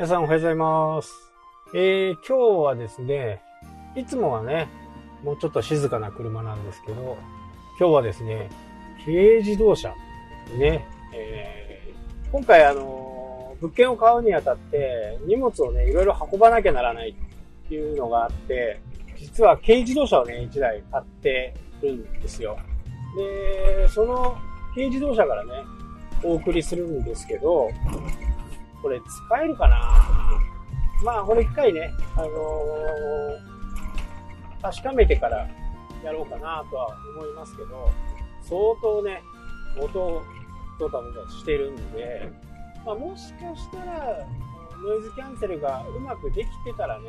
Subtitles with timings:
[0.00, 1.30] 皆さんおはようございます。
[1.74, 3.42] えー、今日はですね、
[3.94, 4.66] いつもはね、
[5.22, 7.18] もうちょっと静かな車なんですけど、
[7.78, 8.48] 今日はですね、
[9.04, 9.94] 軽自動車
[10.56, 18.80] ね、えー、今回あの、物件を買うにあたって荷物をね、いろいろ運ばなきゃならないっていうのがあって、
[19.18, 22.56] 実は軽自動車をね、1台買ってるんですよ。
[23.18, 24.38] で、その
[24.74, 25.62] 軽自動車からね、
[26.24, 27.68] お送りするんですけど、
[28.82, 29.78] これ使えるかな？
[31.04, 32.30] まあ、これ一回ね、あのー
[34.62, 35.48] 確かめてから
[36.04, 37.90] やろうかなとは思いますけど、
[38.42, 39.22] 相当ね、
[39.80, 40.22] 音を
[40.78, 42.30] ドタドタしてるんで、
[42.84, 44.26] まあ、もしかしたら、
[44.82, 47.04] ノイズキャンセルがうまくできてたらね、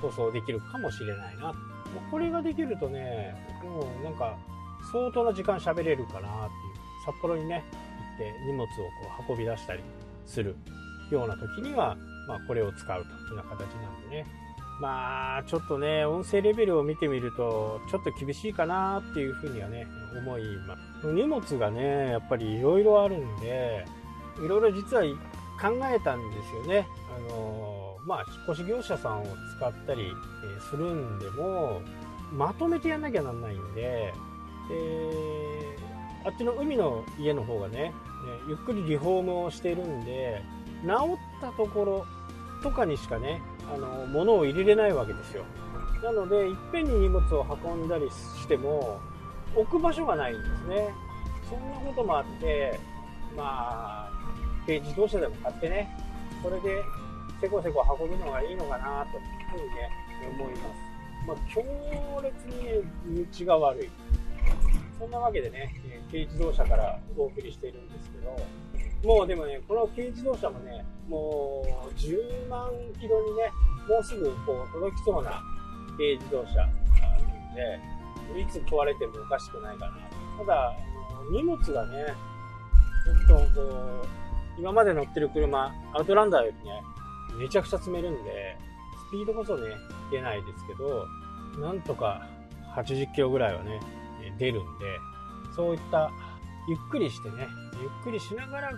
[0.00, 1.52] 放送できるかもしれないな。
[2.08, 3.34] これができるとね、
[3.64, 4.36] もうなんか、
[4.92, 6.30] 相当な時間喋れるかなっていう。
[7.04, 8.72] 札幌にね、行って荷物をこ
[9.28, 9.82] う運び出したり
[10.24, 10.54] する
[11.10, 14.26] ような時には、まあ、これを使うというような形なんでね。
[14.80, 19.86] まあ、ちょっとね、音声レベルを見てみると、ちょっと厳しいかなっていうふうにはね、
[20.18, 21.06] 思います。
[21.06, 23.84] 荷物がね、やっぱりいろいろあるんで、
[24.44, 25.02] いろいろ実は
[25.60, 26.86] 考えたんですよね。
[27.16, 29.26] あの、まあ、引っ越し業者さんを
[29.56, 30.12] 使ったり
[30.70, 31.80] するんでも、
[32.32, 34.12] まとめてやんなきゃなんないんで、
[34.68, 35.78] で
[36.24, 37.92] あっちの海の家の方がね、ね
[38.48, 40.42] ゆっくりリフォームをしているんで、
[40.82, 42.06] 治ったところ
[42.62, 43.40] とかにしかね、
[43.72, 45.44] あの、物を入れれないわけですよ。
[46.02, 49.00] なので、いっぺんに荷物を運んだりしても、
[49.54, 50.94] 置く場所がないんですね。
[51.48, 52.78] そんなこともあって、
[53.36, 54.10] まあ、
[54.66, 55.96] 軽自動車でも買ってね、
[56.42, 56.82] それで
[57.40, 59.90] せこせこ運ぶのがいいのかなというふうにね、
[60.38, 60.86] 思います。
[61.26, 61.62] まあ、強
[62.22, 63.90] 烈にね、道が悪い。
[64.98, 65.74] そんなわけでね、
[66.10, 68.36] 軽自動車からお送りしているんですけど、
[69.06, 72.68] もうでもね、この軽自動車もね、もう10万
[73.00, 73.52] キロにね、
[73.88, 75.40] もうすぐこう届きそうな
[75.96, 76.74] 軽自動車なん
[77.54, 79.96] で、いつ壊れてもおかしくないかな。
[80.38, 80.74] ただ、
[81.30, 82.14] 荷物がね、
[83.28, 84.02] ちょっとこ
[84.58, 86.82] う、今まで乗ってる車、アウトランダーよりね、
[87.38, 88.56] めちゃくちゃ積めるんで、
[89.08, 89.70] スピードこそね、
[90.10, 91.06] 出ないですけど、
[91.60, 92.26] なんとか
[92.74, 93.80] 80キロぐらいはね、
[94.36, 94.98] 出るんで、
[95.54, 96.10] そういった、
[96.68, 97.46] ゆっくりしてね、
[97.80, 98.76] ゆっくりしながらこ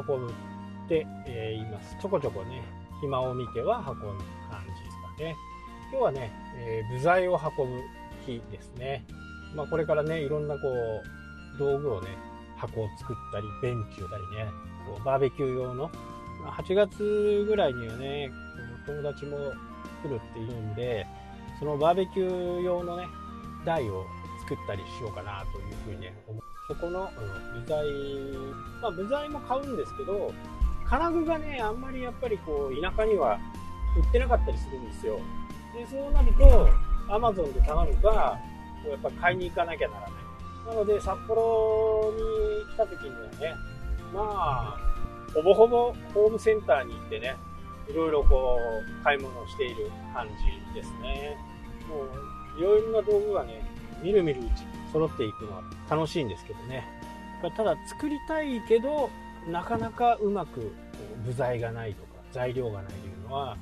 [0.00, 1.96] う運ぶって、えいます。
[2.00, 2.62] ちょこちょこね、
[3.00, 5.36] 暇を見ては運ぶ感じですかね。
[5.90, 7.82] 今日はね、えー部材を運ぶ
[8.24, 9.04] 日ですね。
[9.54, 12.08] まあこれからね、いろんなこう、道具をね、
[12.56, 14.50] 箱を作ったり、ベンチをたりね、
[14.86, 15.90] こうバーベキュー用の、
[16.44, 18.30] ま8月ぐらいにはね、
[18.86, 19.36] 友達も
[20.02, 21.06] 来るっていうんで、
[21.58, 23.06] そのバーベキュー用のね、
[23.64, 24.04] 台を
[24.46, 26.40] 作ったりしようかなというふうにね、思。
[26.68, 27.84] そこの、うん部材、
[28.80, 30.32] まあ部材も買うんですけど、
[30.88, 33.38] 金具がね、あんまりやっぱりこう、田舎には
[33.96, 35.18] 売ってなかったりするんですよ。
[35.74, 36.68] で、そうなると、
[37.08, 38.38] アマゾンで頼むか、
[38.82, 40.10] こうやっぱ買いに行かなきゃならない。
[40.68, 43.54] なので、札幌に来た時にはね、
[44.12, 44.76] まあ、
[45.34, 47.36] ほぼほぼホームセンターに行ってね、
[47.88, 51.36] いろいろこう、買い物をしている感じですね。
[51.88, 53.62] もう、いろいろな道具がね、
[54.02, 54.52] みるみるうちに
[54.92, 56.84] 揃っていくのは楽しいんですけどね。
[57.56, 59.10] ただ作りたいけど、
[59.48, 60.72] なかなかうまく
[61.24, 63.56] 部材がないとか材料がないというのは、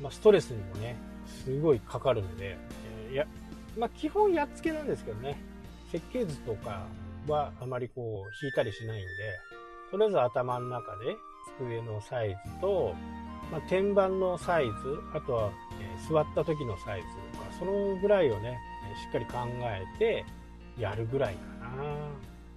[0.00, 0.96] まあ、ストレスにもね、
[1.26, 2.56] すごいかかるので、
[3.06, 3.26] えーいや、
[3.78, 5.38] まあ、基本やっつけなんですけどね、
[5.90, 6.86] 設計図とか
[7.28, 9.06] はあまりこう引いたりしないんで、
[9.90, 11.16] とりあえず頭の中で
[11.58, 12.94] 机のサイズと、
[13.50, 14.72] まあ、天板のサイズ、
[15.14, 18.58] あとは、え座った時のサイズとか、そのぐらいをね、
[19.02, 20.24] しっかり考えて
[20.78, 21.84] やるぐらいかな。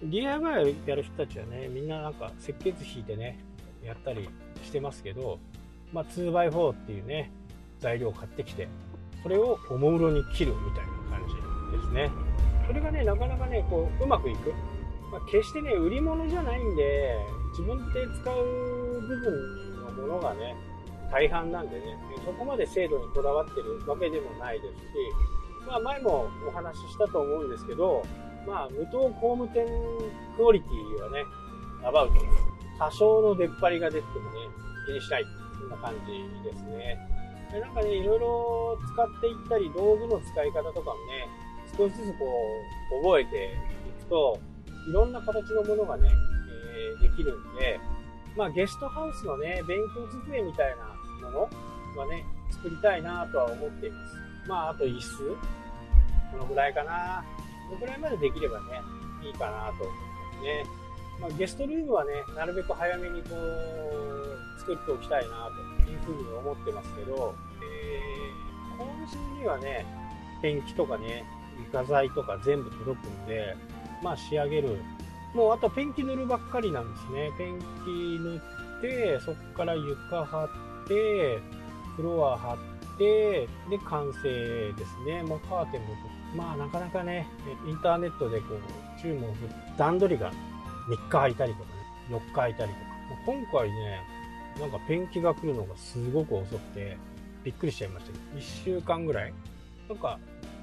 [0.02, 3.38] DIY をやる人たちはね、みんななんか設計図引いてね、
[3.84, 4.28] やったり
[4.62, 5.38] してますけど、
[5.92, 7.30] まあ 2x4 っていうね、
[7.80, 8.68] 材料を買ってきて、
[9.22, 12.10] それをおもむろに切るみたいな感じですね。
[12.66, 14.52] それがね、なかなかね、こう、うまくいく。
[15.10, 17.16] まあ、決してね、売り物じゃないんで、
[17.50, 20.54] 自分で使う部分のものがね、
[21.10, 24.84] 大半なんでね、そこまで精度にこだわってるわけでもないですし、
[25.66, 28.02] まあ前もお話ししたと思うんですけど、
[28.46, 29.66] まあ無糖工務店
[30.36, 31.24] クオリティはね、
[31.84, 32.14] アバウト。
[32.78, 34.48] 多少の出っ張りが出てもね、
[34.86, 35.24] 気にしない。
[35.58, 36.98] そんな感じですね。
[37.52, 41.28] でなんかね、いろいろ使っていったり、道具の使い方とかもね、
[41.76, 42.24] 少しずつこ
[43.02, 43.54] う、覚えて
[43.88, 44.38] いくと、
[44.88, 47.78] いろんな形のものがね、えーできるんで、
[48.36, 50.74] まあゲストハウスのね、勉強机みたい
[51.22, 51.48] なも
[51.94, 54.29] のはね、作りたいなとは思っています。
[54.46, 55.36] まああと椅子
[56.32, 57.24] このぐらいかな。
[57.68, 58.80] このぐらいまでできればね、
[59.22, 60.64] いいかなと思いますね。
[61.20, 65.50] まあ、ゲストルームはね、なるべく早めにこう、作っておきたいな
[65.84, 69.84] というふうに思ってますけど、えー、今週にはね、
[70.40, 71.24] ペンキとかね、
[71.58, 73.54] 床材とか全部届くんで、
[74.02, 74.78] まあ仕上げる。
[75.34, 77.30] もうあとペンキ塗るばっかりなんですね。
[77.36, 77.64] ペンキ
[78.18, 80.44] 塗って、そこから床張
[80.84, 81.38] って、
[81.96, 82.58] フロア張っ
[83.00, 85.22] て、で、完成ですね。
[85.22, 85.88] もうカーテンも、
[86.36, 87.26] まあなかなかね、
[87.66, 89.48] インターネットでこう、注文する
[89.78, 90.30] 段取りが
[90.88, 91.74] 3日空いたりとかね、
[92.10, 92.90] 4日空いたりとか。
[93.26, 94.02] 今回ね、
[94.60, 96.96] なんかペンキが来るのがすごく遅くて、
[97.42, 99.32] びっくりしちゃいました、1週間ぐらい
[99.88, 100.18] なんか、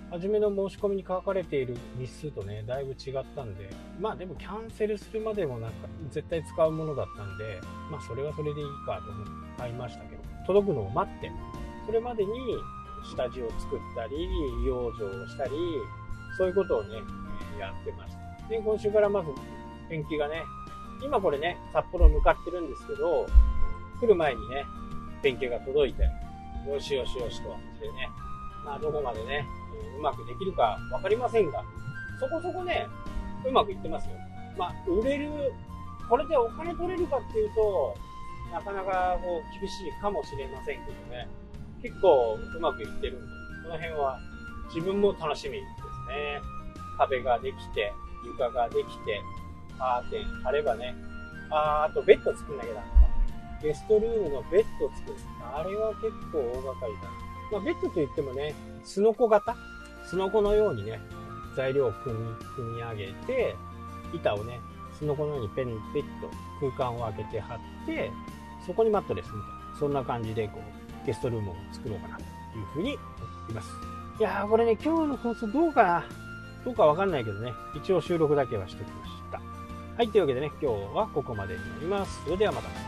[0.09, 3.69] 初めの申し込みに書かれている日数とね、だいぶ違ったんで、
[3.99, 7.59] まあでもキャンセルするまでもなんか絶対使うものだったんで、
[7.91, 11.29] まあそれはそれでいいかと思って買いましたけど、届くのを待って、
[11.87, 12.31] それまでに
[13.03, 14.29] 下地を作ったり、
[14.65, 15.51] 養生をしたり、
[16.37, 16.97] そういうことをね、
[17.57, 18.49] やってました。
[18.49, 19.31] で、今週からまず
[19.89, 20.43] ペンキがね、
[21.01, 23.25] 今これね、札幌向かってるんですけど、
[24.01, 24.65] 来る前にね、
[25.23, 26.03] ペンキが届いて、
[26.69, 28.09] よしよしよしとしてね、
[28.65, 29.45] まあどこまでね、
[29.97, 31.63] うまくできるかわかりませんが、
[32.19, 32.85] そこそこね、
[33.45, 34.15] うまくいってますよ。
[34.57, 35.29] まあ、売れる、
[36.09, 37.95] これでお金取れるかっていうと、
[38.51, 41.27] なかなかこう厳しいかもしれませんけどね、
[41.81, 43.27] 結構うまくいってるんで、
[43.63, 44.19] この辺は
[44.73, 45.63] 自分も楽しみです
[46.09, 46.41] ね。
[46.97, 47.93] 壁ができて、
[48.25, 49.21] 床ができて、
[49.77, 50.95] カーテン貼ればね、
[51.49, 52.83] ああとベッド作んなきゃだ
[53.61, 55.15] ゲストルームのベッド作る。
[55.41, 57.09] あれは結構大掛かりだな。
[57.51, 58.53] まあ、ベッドといってもね、
[58.83, 59.55] スノコ型？
[60.05, 60.99] スノコのようにね、
[61.55, 63.55] 材料を組み、組み上げて、
[64.13, 64.59] 板をね、
[64.97, 68.11] スノコのようにペン、ペッと空間を開けて貼って、
[68.65, 70.61] そこにマットレスみたいな、そんな感じでこう、
[71.07, 73.69] ゲストルームを作ろうかなというふうに思います。
[74.19, 76.03] いやー、これね、今日の放送どうかな？
[76.65, 79.39] どうかわかんないけどね、一応収録だけはしておきました。
[79.95, 82.23] はい、というわけでね、今日はここまでになります。
[82.25, 82.86] それではまた。